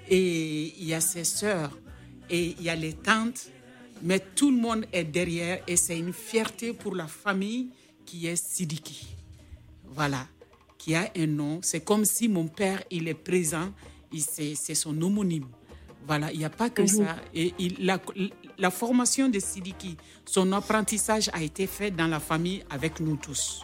Et 0.09 0.73
il 0.79 0.85
y 0.87 0.93
a 0.93 1.01
ses 1.01 1.23
sœurs. 1.23 1.77
Et 2.29 2.55
il 2.57 2.63
y 2.63 2.69
a 2.69 2.75
les 2.75 2.93
tantes. 2.93 3.49
Mais 4.01 4.19
tout 4.19 4.51
le 4.51 4.57
monde 4.57 4.85
est 4.93 5.03
derrière. 5.03 5.61
Et 5.67 5.75
c'est 5.77 5.97
une 5.99 6.13
fierté 6.13 6.73
pour 6.73 6.95
la 6.95 7.07
famille 7.07 7.69
qui 8.05 8.27
est 8.27 8.35
Sidiki. 8.35 9.15
Voilà. 9.85 10.25
Qui 10.77 10.95
a 10.95 11.11
un 11.15 11.27
nom. 11.27 11.59
C'est 11.61 11.83
comme 11.83 12.05
si 12.05 12.27
mon 12.29 12.47
père, 12.47 12.81
il 12.89 13.07
est 13.07 13.13
présent. 13.13 13.71
C'est 14.17 14.55
son 14.75 14.99
homonyme. 15.01 15.47
Voilà, 16.07 16.31
il 16.31 16.39
n'y 16.39 16.45
a 16.45 16.49
pas 16.49 16.69
que 16.71 16.87
ça. 16.87 17.17
Et 17.35 17.53
il- 17.59 17.85
la, 17.85 17.99
la 18.57 18.71
formation 18.71 19.29
de 19.29 19.39
Sidiki, 19.39 19.95
son 20.25 20.51
apprentissage 20.53 21.29
a 21.33 21.43
été 21.43 21.67
fait 21.67 21.91
dans 21.91 22.07
la 22.07 22.19
famille 22.19 22.63
avec 22.71 22.99
nous 22.99 23.17
tous. 23.17 23.63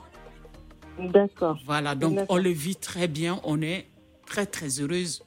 D'accord. 0.99 1.59
Voilà, 1.65 1.95
donc 1.95 2.19
on 2.29 2.37
le 2.37 2.51
vit 2.51 2.75
très 2.75 3.07
bien. 3.07 3.39
On 3.43 3.61
est 3.61 3.87
très, 4.27 4.45
très 4.45 4.79
heureuse 4.79 5.23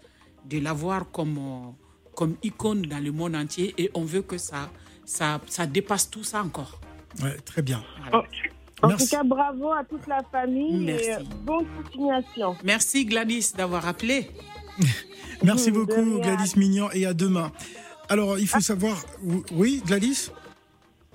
de 0.49 0.59
l'avoir 0.59 1.11
comme, 1.11 1.38
euh, 1.38 1.71
comme 2.14 2.37
icône 2.43 2.83
dans 2.83 3.02
le 3.02 3.12
monde 3.12 3.37
entier 3.37 3.75
et 3.78 3.90
on 3.95 4.05
veut 4.05 4.23
que 4.23 4.38
ça, 4.38 4.71
ça, 5.05 5.40
ça 5.47 5.67
dépasse 5.67 6.11
tout 6.11 6.25
ça 6.25 6.43
encore. 6.43 6.81
ouais, 7.23 7.37
très 7.45 7.62
bien. 7.62 7.83
Voilà. 8.11 8.26
En 8.81 8.88
Merci. 8.88 9.11
tout 9.11 9.17
cas, 9.17 9.25
bravo 9.25 9.73
à 9.73 9.83
toute 9.85 10.06
la 10.06 10.23
famille 10.30 10.84
Merci. 10.84 11.06
et 11.06 11.15
euh, 11.15 11.19
bonne 11.45 11.67
continuation. 11.82 12.56
Merci 12.63 13.04
Gladys 13.04 13.52
d'avoir 13.56 13.89
appelé. 13.89 14.30
Merci 15.43 15.71
beaucoup. 15.73 16.21
Gladys 16.21 16.56
Mignon 16.56 16.89
et 16.93 17.04
à 17.04 17.13
demain. 17.15 17.50
Alors, 18.08 18.39
il 18.39 18.47
faut 18.47 18.61
savoir. 18.61 18.97
Oui, 19.52 19.82
Gladys? 19.84 20.30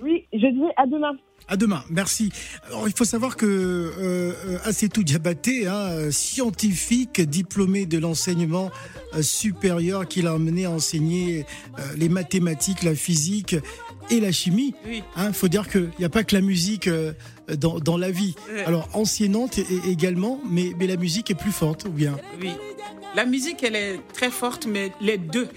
Oui, 0.02 0.26
je 0.32 0.46
dis 0.46 0.70
à 0.76 0.86
demain. 0.86 1.12
À 1.46 1.56
demain, 1.56 1.84
merci. 1.90 2.30
Alors, 2.68 2.88
il 2.88 2.94
faut 2.96 3.04
savoir 3.04 3.36
que 3.36 3.44
euh, 3.46 4.32
euh, 4.46 4.58
Assetou 4.64 5.02
Diabaté, 5.02 5.66
hein, 5.66 6.10
scientifique 6.10 7.20
diplômé 7.20 7.84
de 7.84 7.98
l'enseignement 7.98 8.70
euh, 9.14 9.20
supérieur, 9.20 10.08
qu'il 10.08 10.26
a 10.26 10.32
amené 10.32 10.64
à 10.64 10.70
enseigner 10.70 11.44
euh, 11.78 11.82
les 11.98 12.08
mathématiques, 12.08 12.82
la 12.82 12.94
physique 12.94 13.56
et 14.10 14.20
la 14.20 14.32
chimie. 14.32 14.74
Oui. 14.86 15.02
Il 15.18 15.34
faut 15.34 15.48
dire 15.48 15.68
qu'il 15.68 15.90
n'y 15.98 16.04
a 16.06 16.08
pas 16.08 16.24
que 16.24 16.34
la 16.34 16.40
musique 16.40 16.88
euh, 16.88 17.12
dans, 17.58 17.78
dans 17.78 17.98
la 17.98 18.10
vie. 18.10 18.34
Ouais. 18.50 18.64
Alors, 18.64 18.88
enseignante 18.94 19.58
é- 19.58 19.66
également, 19.90 20.40
mais, 20.50 20.72
mais 20.78 20.86
la 20.86 20.96
musique 20.96 21.30
est 21.30 21.34
plus 21.34 21.52
forte, 21.52 21.84
ou 21.84 21.90
bien? 21.90 22.16
Oui. 22.40 22.50
La 23.14 23.26
musique, 23.26 23.62
elle 23.62 23.76
est 23.76 24.00
très 24.14 24.30
forte, 24.30 24.66
mais 24.66 24.92
les 25.00 25.18
deux, 25.18 25.48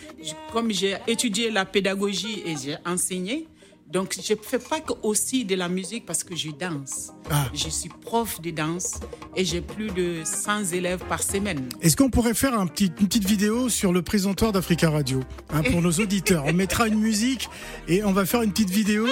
comme 0.52 0.72
j'ai 0.72 0.98
étudié 1.08 1.50
la 1.50 1.64
pédagogie 1.66 2.44
et 2.46 2.56
j'ai 2.62 2.76
enseigné, 2.86 3.48
donc 3.92 4.18
je 4.22 4.34
ne 4.34 4.40
fais 4.42 4.60
pas 4.60 4.82
que 4.82 4.94
aussi 5.04 5.46
de 5.46 5.56
la 5.56 5.70
musique 5.70 6.06
parce 6.06 6.24
que 6.24 6.36
je 6.36 6.52
danse. 6.52 7.12
Ah. 7.30 7.46
Je 7.54 7.70
suis 7.70 7.90
prof 7.90 8.42
de 8.42 8.52
danse 8.52 9.00
et 9.36 9.46
j'ai 9.46 9.62
plus 9.62 9.88
de 9.92 10.24
100 10.26 10.74
élèves 10.74 11.04
par 11.08 11.24
semaine. 11.24 11.70
Est-ce 11.82 11.96
qu'on 11.96 12.10
pourrait 12.10 12.34
faire 12.34 12.60
un 12.60 12.68
petit, 12.68 12.92
une 13.00 13.08
petite 13.08 13.26
vidéo 13.26 13.70
sur 13.70 13.94
le 13.94 14.02
présentoir 14.02 14.52
d'Africa 14.52 14.90
Radio 14.90 15.22
hein, 15.50 15.64
pour 15.64 15.82
nos 15.82 15.92
auditeurs? 15.92 16.44
On 16.46 16.54
mettra 16.54 16.88
une 16.88 17.00
musique 17.00 17.50
et 17.88 18.04
on 18.04 18.12
va 18.12 18.26
faire 18.26 18.42
une 18.42 18.52
petite 18.52 18.70
vidéo. 18.70 19.08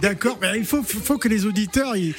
D'accord, 0.00 0.38
mais 0.40 0.52
il 0.56 0.64
faut, 0.64 0.82
faut 0.82 1.18
que 1.18 1.28
les 1.28 1.46
auditeurs 1.46 1.96
ils, 1.96 2.14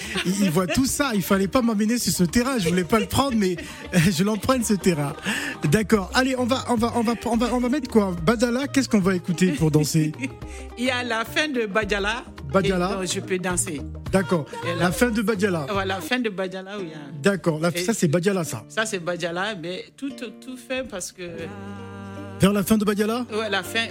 voient 0.52 0.68
tout 0.68 0.86
ça. 0.86 1.12
Il 1.14 1.22
fallait 1.22 1.48
pas 1.48 1.62
m'emmener 1.62 1.98
sur 1.98 2.12
ce 2.14 2.24
terrain. 2.24 2.58
Je 2.58 2.70
voulais 2.70 2.84
pas 2.84 3.00
le 3.00 3.06
prendre, 3.06 3.36
mais 3.36 3.56
euh, 3.94 4.00
je 4.12 4.24
l'emprunte 4.24 4.66
ce 4.66 4.74
terrain. 4.74 5.14
D'accord. 5.72 6.10
Allez, 6.14 6.36
on 6.38 6.46
va, 6.46 6.66
on 6.70 6.76
va, 6.76 6.94
on 6.96 7.02
va, 7.02 7.14
on 7.26 7.38
va, 7.38 7.54
on 7.54 7.60
va 7.60 7.70
mettre 7.70 7.90
quoi? 7.90 8.16
Badala. 8.24 8.68
Qu'est-ce 8.68 8.90
qu'on 8.90 9.00
va 9.00 9.16
écouter 9.16 9.52
pour 9.52 9.72
danser? 9.72 10.12
Il 10.78 10.86
y 10.86 10.92
a 10.92 11.04
la 11.04 11.26
fin 11.26 11.48
de. 11.48 11.66
Badjala. 11.66 12.24
et 12.64 12.70
donc 12.70 13.06
je 13.06 13.20
peux 13.20 13.38
danser. 13.38 13.82
D'accord. 14.12 14.46
La 14.66 14.76
la- 14.76 14.92
fin 14.92 15.10
de 15.10 15.22
Badjala. 15.22 15.68
Voilà, 15.70 15.96
la 15.96 16.02
fin 16.02 16.20
de 16.20 16.30
Badjala, 16.30 16.78
où 16.78 16.82
il 16.82 16.90
y 16.90 16.94
a. 16.94 16.98
D'accord. 17.22 17.60
Ça 17.86 17.94
c'est 17.94 18.08
Badjala, 18.08 18.44
ça. 18.44 18.64
Ça, 18.70 18.86
c'est 18.86 19.00
Badjala, 19.00 19.56
mais 19.56 19.86
tout, 19.98 20.12
tout 20.12 20.58
fait 20.58 20.88
parce 20.88 21.12
que. 21.12 21.24
Vers 22.40 22.54
la 22.54 22.64
fin 22.64 22.78
de 22.78 22.86
Badjala. 22.86 23.26
Ouais, 23.32 23.50
la 23.50 23.64
fin. 23.64 23.88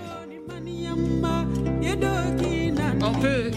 On 3.02 3.12
peut. 3.20 3.50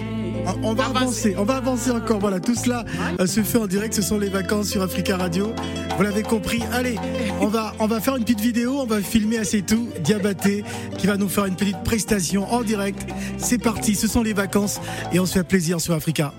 On- 0.64 0.70
On 0.70 0.74
va 0.74 0.86
avancer, 0.86 1.36
on 1.38 1.44
va 1.44 1.56
avancer 1.58 1.92
encore. 1.92 2.20
Voilà, 2.20 2.40
tout 2.40 2.56
cela 2.56 2.86
euh, 3.20 3.26
se 3.28 3.42
fait 3.42 3.58
en 3.58 3.68
direct. 3.68 3.94
Ce 3.94 4.02
sont 4.02 4.18
les 4.18 4.30
vacances 4.30 4.68
sur 4.70 4.82
Africa 4.82 5.18
Radio. 5.18 5.54
Vous 5.98 6.04
l'avez 6.04 6.24
compris. 6.24 6.62
Allez, 6.72 6.96
on 7.42 7.48
va, 7.48 7.74
on 7.80 7.88
va 7.88 8.00
faire 8.00 8.16
une 8.16 8.24
petite 8.24 8.40
vidéo. 8.42 8.78
On 8.80 8.86
va 8.86 9.02
filmer 9.02 9.38
assez 9.40 9.62
tout 9.62 9.90
Diabaté 10.04 10.64
qui 10.98 11.08
va 11.08 11.18
nous 11.18 11.30
faire 11.30 11.46
une 11.46 11.56
petite 11.56 11.84
prestation 11.84 12.52
en 12.54 12.62
direct. 12.62 13.08
C'est 13.38 13.58
parti. 13.58 13.96
Ce 13.96 14.08
sont 14.08 14.24
les 14.24 14.34
vacances 14.34 14.80
et 15.14 15.20
on 15.20 15.26
se 15.26 15.34
fait 15.34 15.44
plaisir 15.44 15.82
sur 15.82 15.94
Africa. 15.94 16.34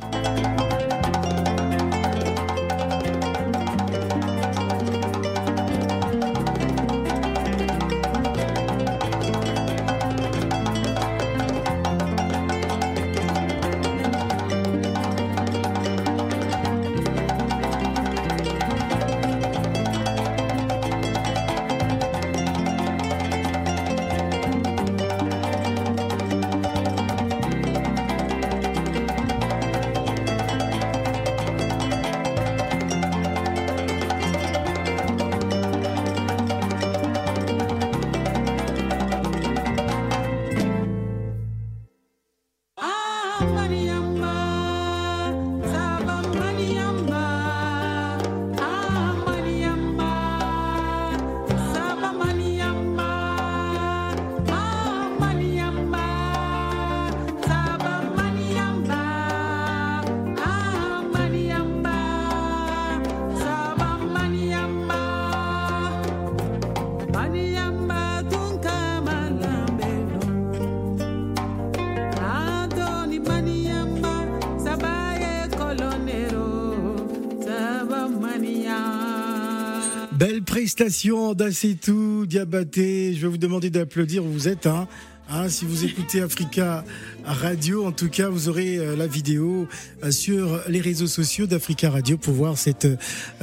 Belle 80.80 80.86
prestation 80.86 81.34
d'Assetou, 81.34 82.24
Diabaté. 82.24 83.12
Je 83.12 83.20
vais 83.20 83.28
vous 83.28 83.36
demander 83.36 83.68
d'applaudir 83.68 84.24
où 84.24 84.28
vous 84.30 84.48
êtes. 84.48 84.66
Hein. 84.66 84.88
Hein, 85.28 85.50
si 85.50 85.66
vous 85.66 85.84
écoutez 85.84 86.22
Africa 86.22 86.86
Radio, 87.22 87.84
en 87.84 87.92
tout 87.92 88.08
cas, 88.08 88.30
vous 88.30 88.48
aurez 88.48 88.78
euh, 88.78 88.96
la 88.96 89.06
vidéo 89.06 89.68
euh, 90.02 90.10
sur 90.10 90.58
les 90.68 90.80
réseaux 90.80 91.06
sociaux 91.06 91.46
d'Africa 91.46 91.90
Radio 91.90 92.16
pour 92.16 92.32
voir 92.32 92.56
cette, 92.56 92.86
euh, 92.86 92.96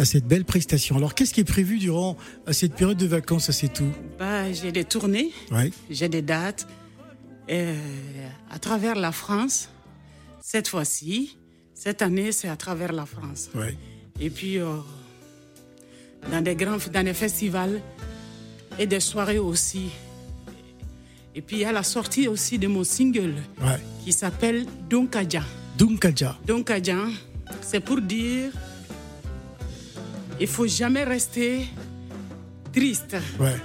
cette 0.03 0.25
belle 0.25 0.45
prestation. 0.45 0.95
Alors, 0.95 1.13
qu'est-ce 1.13 1.31
qui 1.31 1.41
est 1.41 1.43
prévu 1.43 1.77
durant 1.77 2.17
cette 2.49 2.73
période 2.73 2.97
de 2.97 3.05
vacances 3.05 3.51
à 3.51 3.67
tout 3.67 3.91
bah, 4.17 4.51
J'ai 4.51 4.71
des 4.71 4.83
tournées, 4.83 5.31
ouais. 5.51 5.71
j'ai 5.91 6.09
des 6.09 6.23
dates 6.23 6.67
à 7.47 8.57
travers 8.59 8.95
la 8.95 9.11
France. 9.11 9.69
Cette 10.41 10.69
fois-ci, 10.69 11.37
cette 11.75 12.01
année, 12.01 12.31
c'est 12.31 12.49
à 12.49 12.55
travers 12.55 12.93
la 12.93 13.05
France. 13.05 13.51
Ouais. 13.53 13.77
Et 14.19 14.31
puis, 14.31 14.57
dans 16.31 16.41
des 16.41 16.55
grands 16.55 16.77
dans 16.91 17.03
des 17.03 17.13
festivals 17.13 17.81
et 18.79 18.85
des 18.85 18.99
soirées 18.99 19.39
aussi. 19.39 19.89
Et 21.35 21.41
puis 21.41 21.57
il 21.57 21.61
y 21.61 21.65
a 21.65 21.71
la 21.71 21.83
sortie 21.83 22.27
aussi 22.27 22.57
de 22.57 22.67
mon 22.67 22.83
single 22.83 23.35
qui 24.03 24.11
s'appelle 24.11 24.65
Dunkaja. 24.89 25.43
Dunkaja. 25.77 26.37
Dunkaja, 26.45 27.05
c'est 27.61 27.79
pour 27.79 28.01
dire 28.01 28.51
il 30.39 30.47
faut 30.47 30.67
jamais 30.67 31.03
rester 31.03 31.67
triste. 32.73 33.15
Ouais. 33.39 33.55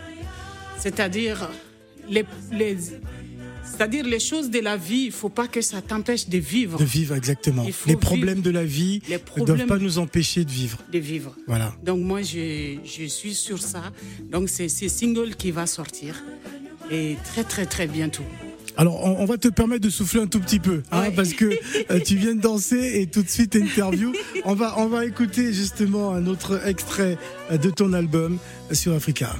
C'est-à-dire 0.78 1.48
les, 2.08 2.24
les 2.50 2.76
c'est-à-dire 3.72 4.04
les 4.04 4.20
choses 4.20 4.50
de 4.50 4.60
la 4.60 4.76
vie, 4.76 5.04
il 5.04 5.06
ne 5.06 5.12
faut 5.12 5.28
pas 5.28 5.48
que 5.48 5.60
ça 5.62 5.80
t'empêche 5.80 6.28
de 6.28 6.38
vivre. 6.38 6.78
De 6.78 6.84
vivre, 6.84 7.14
exactement. 7.14 7.66
Les 7.86 7.96
problèmes 7.96 8.42
de 8.42 8.50
la 8.50 8.64
vie 8.64 9.00
ne 9.08 9.44
doivent 9.44 9.66
pas 9.66 9.78
nous 9.78 9.98
empêcher 9.98 10.44
de 10.44 10.50
vivre. 10.50 10.78
De 10.92 10.98
vivre. 10.98 11.34
Voilà. 11.46 11.74
Donc 11.82 12.00
moi, 12.00 12.22
je, 12.22 12.76
je 12.84 13.04
suis 13.04 13.34
sur 13.34 13.60
ça. 13.60 13.92
Donc 14.30 14.48
c'est 14.48 14.68
ce 14.68 14.88
single 14.88 15.34
qui 15.36 15.50
va 15.50 15.66
sortir 15.66 16.22
et 16.90 17.16
très 17.24 17.44
très 17.44 17.66
très 17.66 17.86
bientôt. 17.86 18.24
Alors, 18.78 19.04
on, 19.04 19.26
va 19.26 19.36
te 19.36 19.48
permettre 19.48 19.82
de 19.82 19.90
souffler 19.90 20.22
un 20.22 20.26
tout 20.26 20.40
petit 20.40 20.58
peu, 20.58 20.82
hein, 20.90 21.10
parce 21.14 21.34
que 21.34 21.44
euh, 21.90 22.00
tu 22.00 22.16
viens 22.16 22.34
de 22.34 22.40
danser 22.40 23.02
et 23.02 23.06
tout 23.06 23.22
de 23.22 23.28
suite 23.28 23.54
interview. 23.54 24.14
On 24.46 24.54
va, 24.54 24.78
on 24.78 24.86
va 24.86 25.04
écouter 25.04 25.52
justement 25.52 26.12
un 26.14 26.26
autre 26.26 26.66
extrait 26.66 27.18
de 27.50 27.68
ton 27.68 27.92
album 27.92 28.38
sur 28.72 28.94
Africa. 28.94 29.36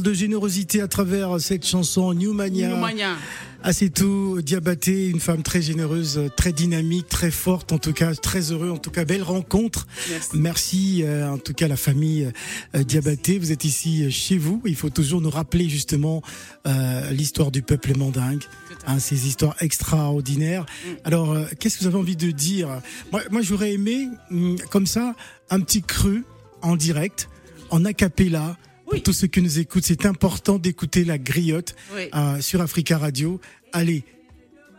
De 0.00 0.12
générosité 0.12 0.80
à 0.80 0.88
travers 0.88 1.40
cette 1.40 1.66
chanson 1.66 2.14
New 2.14 2.32
Mania. 2.32 2.68
New 2.68 2.76
Mania. 2.76 3.16
C'est 3.70 3.90
tout. 3.90 4.40
Diabaté, 4.42 5.08
une 5.08 5.20
femme 5.20 5.42
très 5.42 5.62
généreuse, 5.62 6.30
très 6.36 6.52
dynamique, 6.52 7.08
très 7.08 7.30
forte, 7.30 7.70
en 7.70 7.78
tout 7.78 7.92
cas, 7.92 8.12
très 8.14 8.50
heureux, 8.50 8.70
en 8.70 8.76
tout 8.76 8.90
cas, 8.90 9.04
belle 9.04 9.22
rencontre. 9.22 9.86
Merci, 10.34 11.04
euh, 11.04 11.30
en 11.30 11.38
tout 11.38 11.54
cas, 11.54 11.68
la 11.68 11.76
famille 11.76 12.32
euh, 12.74 12.82
Diabaté. 12.82 13.38
Vous 13.38 13.52
êtes 13.52 13.64
ici 13.64 14.04
euh, 14.04 14.10
chez 14.10 14.36
vous. 14.36 14.60
Il 14.64 14.74
faut 14.74 14.90
toujours 14.90 15.20
nous 15.20 15.30
rappeler 15.30 15.68
justement 15.68 16.22
euh, 16.66 17.10
l'histoire 17.10 17.52
du 17.52 17.62
peuple 17.62 17.96
mandingue, 17.96 18.42
hein, 18.86 18.98
ces 18.98 19.28
histoires 19.28 19.54
extraordinaires. 19.60 20.64
Mm. 20.64 20.88
Alors, 21.04 21.36
qu'est-ce 21.60 21.78
que 21.78 21.84
vous 21.84 21.88
avez 21.88 21.98
envie 21.98 22.16
de 22.16 22.32
dire? 22.32 22.68
Moi, 23.12 23.22
moi 23.30 23.42
j'aurais 23.42 23.72
aimé, 23.72 24.08
mm, 24.30 24.56
comme 24.70 24.86
ça, 24.86 25.14
un 25.50 25.60
petit 25.60 25.82
cru 25.82 26.24
en 26.62 26.74
direct, 26.74 27.28
en 27.70 27.84
acapella 27.84 28.56
pour 28.92 29.02
tous 29.02 29.12
ceux 29.12 29.26
qui 29.26 29.40
nous 29.40 29.58
écoutent, 29.58 29.84
c'est 29.84 30.06
important 30.06 30.58
d'écouter 30.58 31.04
la 31.04 31.18
griotte 31.18 31.74
euh, 31.94 32.40
sur 32.40 32.60
Africa 32.60 32.98
Radio. 32.98 33.40
Allez, 33.72 34.04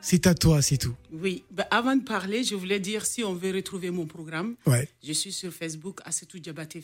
c'est 0.01 0.27
à 0.27 0.35
toi, 0.35 0.61
c'est 0.61 0.77
tout. 0.77 0.93
Oui, 1.11 1.43
ben, 1.49 1.65
avant 1.71 1.95
de 1.95 2.03
parler, 2.03 2.43
je 2.43 2.55
voulais 2.55 2.79
dire 2.79 3.05
si 3.05 3.23
on 3.23 3.33
veut 3.33 3.51
retrouver 3.51 3.89
mon 3.89 4.05
programme, 4.05 4.55
ouais. 4.67 4.87
je 5.03 5.13
suis 5.13 5.31
sur 5.31 5.51
Facebook, 5.51 5.99
Assetou 6.05 6.39
Diabaté 6.39 6.83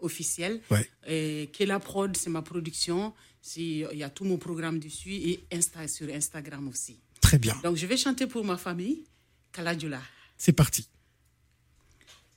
officiel. 0.00 0.60
Ouais. 0.70 0.88
Et 1.06 1.50
Kela 1.56 1.78
Prod, 1.78 2.16
c'est 2.16 2.30
ma 2.30 2.42
production. 2.42 3.12
Il 3.56 3.88
y 3.94 4.02
a 4.02 4.10
tout 4.10 4.24
mon 4.24 4.36
programme 4.36 4.80
dessus 4.80 5.12
et 5.12 5.44
Insta, 5.52 5.86
sur 5.86 6.08
Instagram 6.12 6.68
aussi. 6.68 6.98
Très 7.20 7.38
bien. 7.38 7.56
Donc 7.62 7.76
je 7.76 7.86
vais 7.86 7.96
chanter 7.96 8.26
pour 8.26 8.44
ma 8.44 8.56
famille, 8.56 9.04
Kaladjula. 9.52 10.00
C'est 10.36 10.52
parti. 10.52 10.88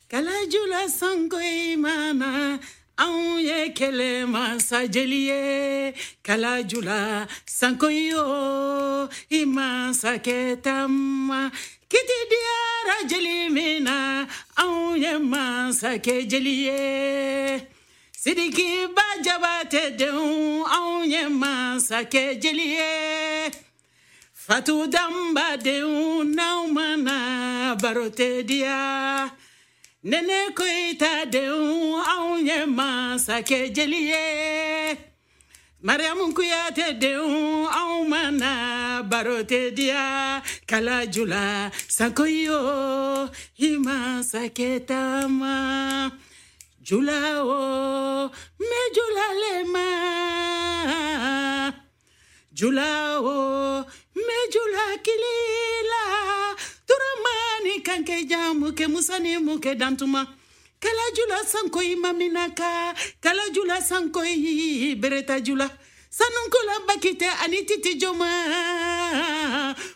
Kaladjula 0.08 0.88
Sangoimana. 0.88 2.60
Anw 3.04 3.39
ye 3.50 3.58
kɛlɛ 3.78 4.10
masa 4.34 4.80
jeli 4.94 5.22
ye 5.30 5.42
kalajula 6.26 7.28
sanko 7.58 7.88
yo 8.12 8.26
i 9.39 9.42
masakɛ 9.56 10.38
tama 10.66 11.42
kiti 11.92 12.20
diyara 12.32 12.98
jeli 13.10 13.38
min 13.56 13.84
na 13.88 13.98
anw 14.62 14.96
ye 15.04 15.13
masakɛ 15.32 16.16
jeli 16.32 16.56
ye 16.68 16.82
sidiki 18.22 18.70
ba 18.96 19.08
jabatɛ 19.26 19.84
denw 20.00 20.63
anw 20.78 21.04
ye 21.13 21.24
masakɛ 21.42 22.24
jeli 22.42 22.68
fatu 24.46 24.76
danba 24.94 25.48
denw 25.66 26.24
n'aw 26.36 26.62
mana 26.76 27.18
baro 27.82 28.08
tɛ 28.18 28.30
diya 28.50 28.80
Nene 30.04 30.52
koita 30.58 31.26
deu 31.32 31.96
aunye 32.13 32.66
masake 32.66 33.70
jeliye. 33.70 34.98
Mariamu 35.82 36.34
kuyate 36.34 36.94
deu 37.00 37.68
aumana 37.80 39.04
barote 39.04 39.72
dia 39.72 40.42
kala 40.68 41.06
jula 41.06 41.72
sankoyo 41.88 43.30
himasake 43.60 44.80
tama. 44.80 46.12
Jula 46.82 47.44
o 47.44 48.30
me 48.60 48.82
jula 48.96 49.28
lema. 49.42 49.88
Jula 52.54 53.20
o 53.22 53.86
me 54.16 54.38
jula 54.54 54.86
kilila 55.06 56.03
kanke 57.84 58.26
jamu 58.28 58.72
ke 58.74 58.88
musani 58.88 59.38
muke 59.38 59.76
dantuma. 59.76 60.26
Kala 60.80 61.06
jula 61.15 61.43
sankoi 61.46 61.96
maminaka 61.96 62.93
kala 63.22 63.50
jula 63.54 63.82
sankoi 63.82 64.96
bereta 64.96 65.39
jula. 65.39 65.69
Sanunkula 66.10 66.86
bakite 66.88 67.28
ani 67.43 67.65
titi 67.65 67.96
joma. 67.96 68.30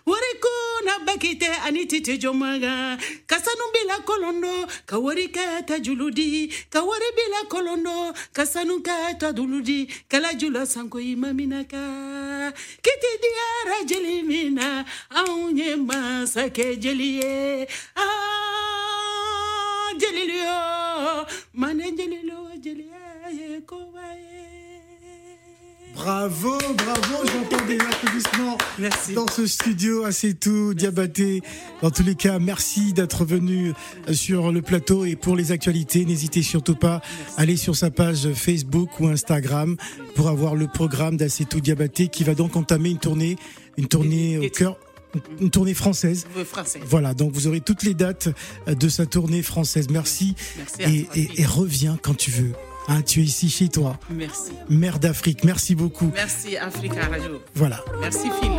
Wari 0.05 0.33
kuna 0.41 0.97
na 0.97 1.05
bakite 1.05 1.49
ani 1.65 1.85
titi 1.85 2.17
jomaga 2.17 2.97
ka 3.27 3.35
sanu 3.39 3.65
bila 3.73 3.99
kolondo 4.05 4.67
ka 4.85 4.97
wari 4.97 5.27
kɛ 5.27 5.65
ta 5.67 5.77
juludi. 5.79 6.49
Ka 6.71 6.81
wari 6.81 7.09
bila 7.15 7.45
kolondo 7.49 8.13
ka 8.33 8.43
kɛ 8.43 9.33
duludi. 9.33 9.87
Kala 10.09 10.33
jula 10.33 10.65
sanko 10.65 10.97
i 10.99 11.15
mamina 11.15 11.67
ka 11.69 12.51
kiti 12.81 13.11
diyara 13.21 13.77
jeli 13.85 14.23
min 15.57 15.65
na 15.65 15.65
anw 15.65 15.65
ye 15.65 15.75
masakɛ 15.75 16.65
jeli 16.81 17.09
ye 17.19 17.67
ah, 17.95 18.27
mane 21.53 21.83
Bravo, 25.95 26.57
bravo, 26.77 27.25
j'entends 27.25 27.65
des 27.65 27.79
applaudissements 27.79 28.57
Merci. 28.77 29.13
dans 29.13 29.27
ce 29.27 29.47
studio, 29.47 30.09
C'est 30.11 30.39
tout, 30.39 30.75
Diabaté. 30.75 31.41
Dans 31.81 31.89
tous 31.89 32.03
les 32.03 32.13
cas, 32.13 32.37
merci 32.37 32.93
d'être 32.93 33.25
venu 33.25 33.73
sur 34.13 34.51
le 34.51 34.61
plateau 34.61 35.05
et 35.05 35.15
pour 35.15 35.35
les 35.35 35.51
actualités, 35.51 36.05
n'hésitez 36.05 36.43
surtout 36.43 36.75
pas 36.75 37.01
à 37.35 37.41
aller 37.41 37.57
sur 37.57 37.75
sa 37.75 37.89
page 37.89 38.31
Facebook 38.33 38.99
ou 38.99 39.07
Instagram 39.07 39.75
pour 40.15 40.29
avoir 40.29 40.55
le 40.55 40.67
programme 40.67 41.17
d'Assetou 41.17 41.61
Diabaté 41.61 42.09
qui 42.09 42.23
va 42.23 42.35
donc 42.35 42.55
entamer 42.55 42.91
une 42.91 42.99
tournée, 42.99 43.35
une 43.75 43.87
tournée 43.87 44.37
au 44.37 44.49
cœur, 44.49 44.77
une 45.39 45.49
tournée 45.49 45.73
française. 45.73 46.25
Voilà, 46.85 47.13
donc 47.13 47.31
vous 47.33 47.47
aurez 47.47 47.61
toutes 47.61 47.83
les 47.83 47.93
dates 47.93 48.29
de 48.67 48.89
sa 48.89 49.05
tournée 49.05 49.41
française. 49.41 49.87
Merci, 49.89 50.35
Merci 50.57 50.83
à 50.83 50.89
et, 50.89 51.29
et- 51.41 51.45
reviens 51.45 51.97
quand 52.01 52.15
tu 52.15 52.31
veux. 52.31 52.51
Hein, 52.89 53.01
tu 53.01 53.19
es 53.19 53.23
ici 53.23 53.49
chez 53.49 53.67
toi, 53.67 53.99
Merci. 54.09 54.51
mère 54.69 54.97
d'Afrique. 54.99 55.43
Merci 55.43 55.75
beaucoup. 55.75 56.09
Merci 56.13 56.55
Africa 56.55 57.01
Radio. 57.07 57.41
Voilà. 57.53 57.83
Merci 57.99 58.29
Phil. 58.41 58.51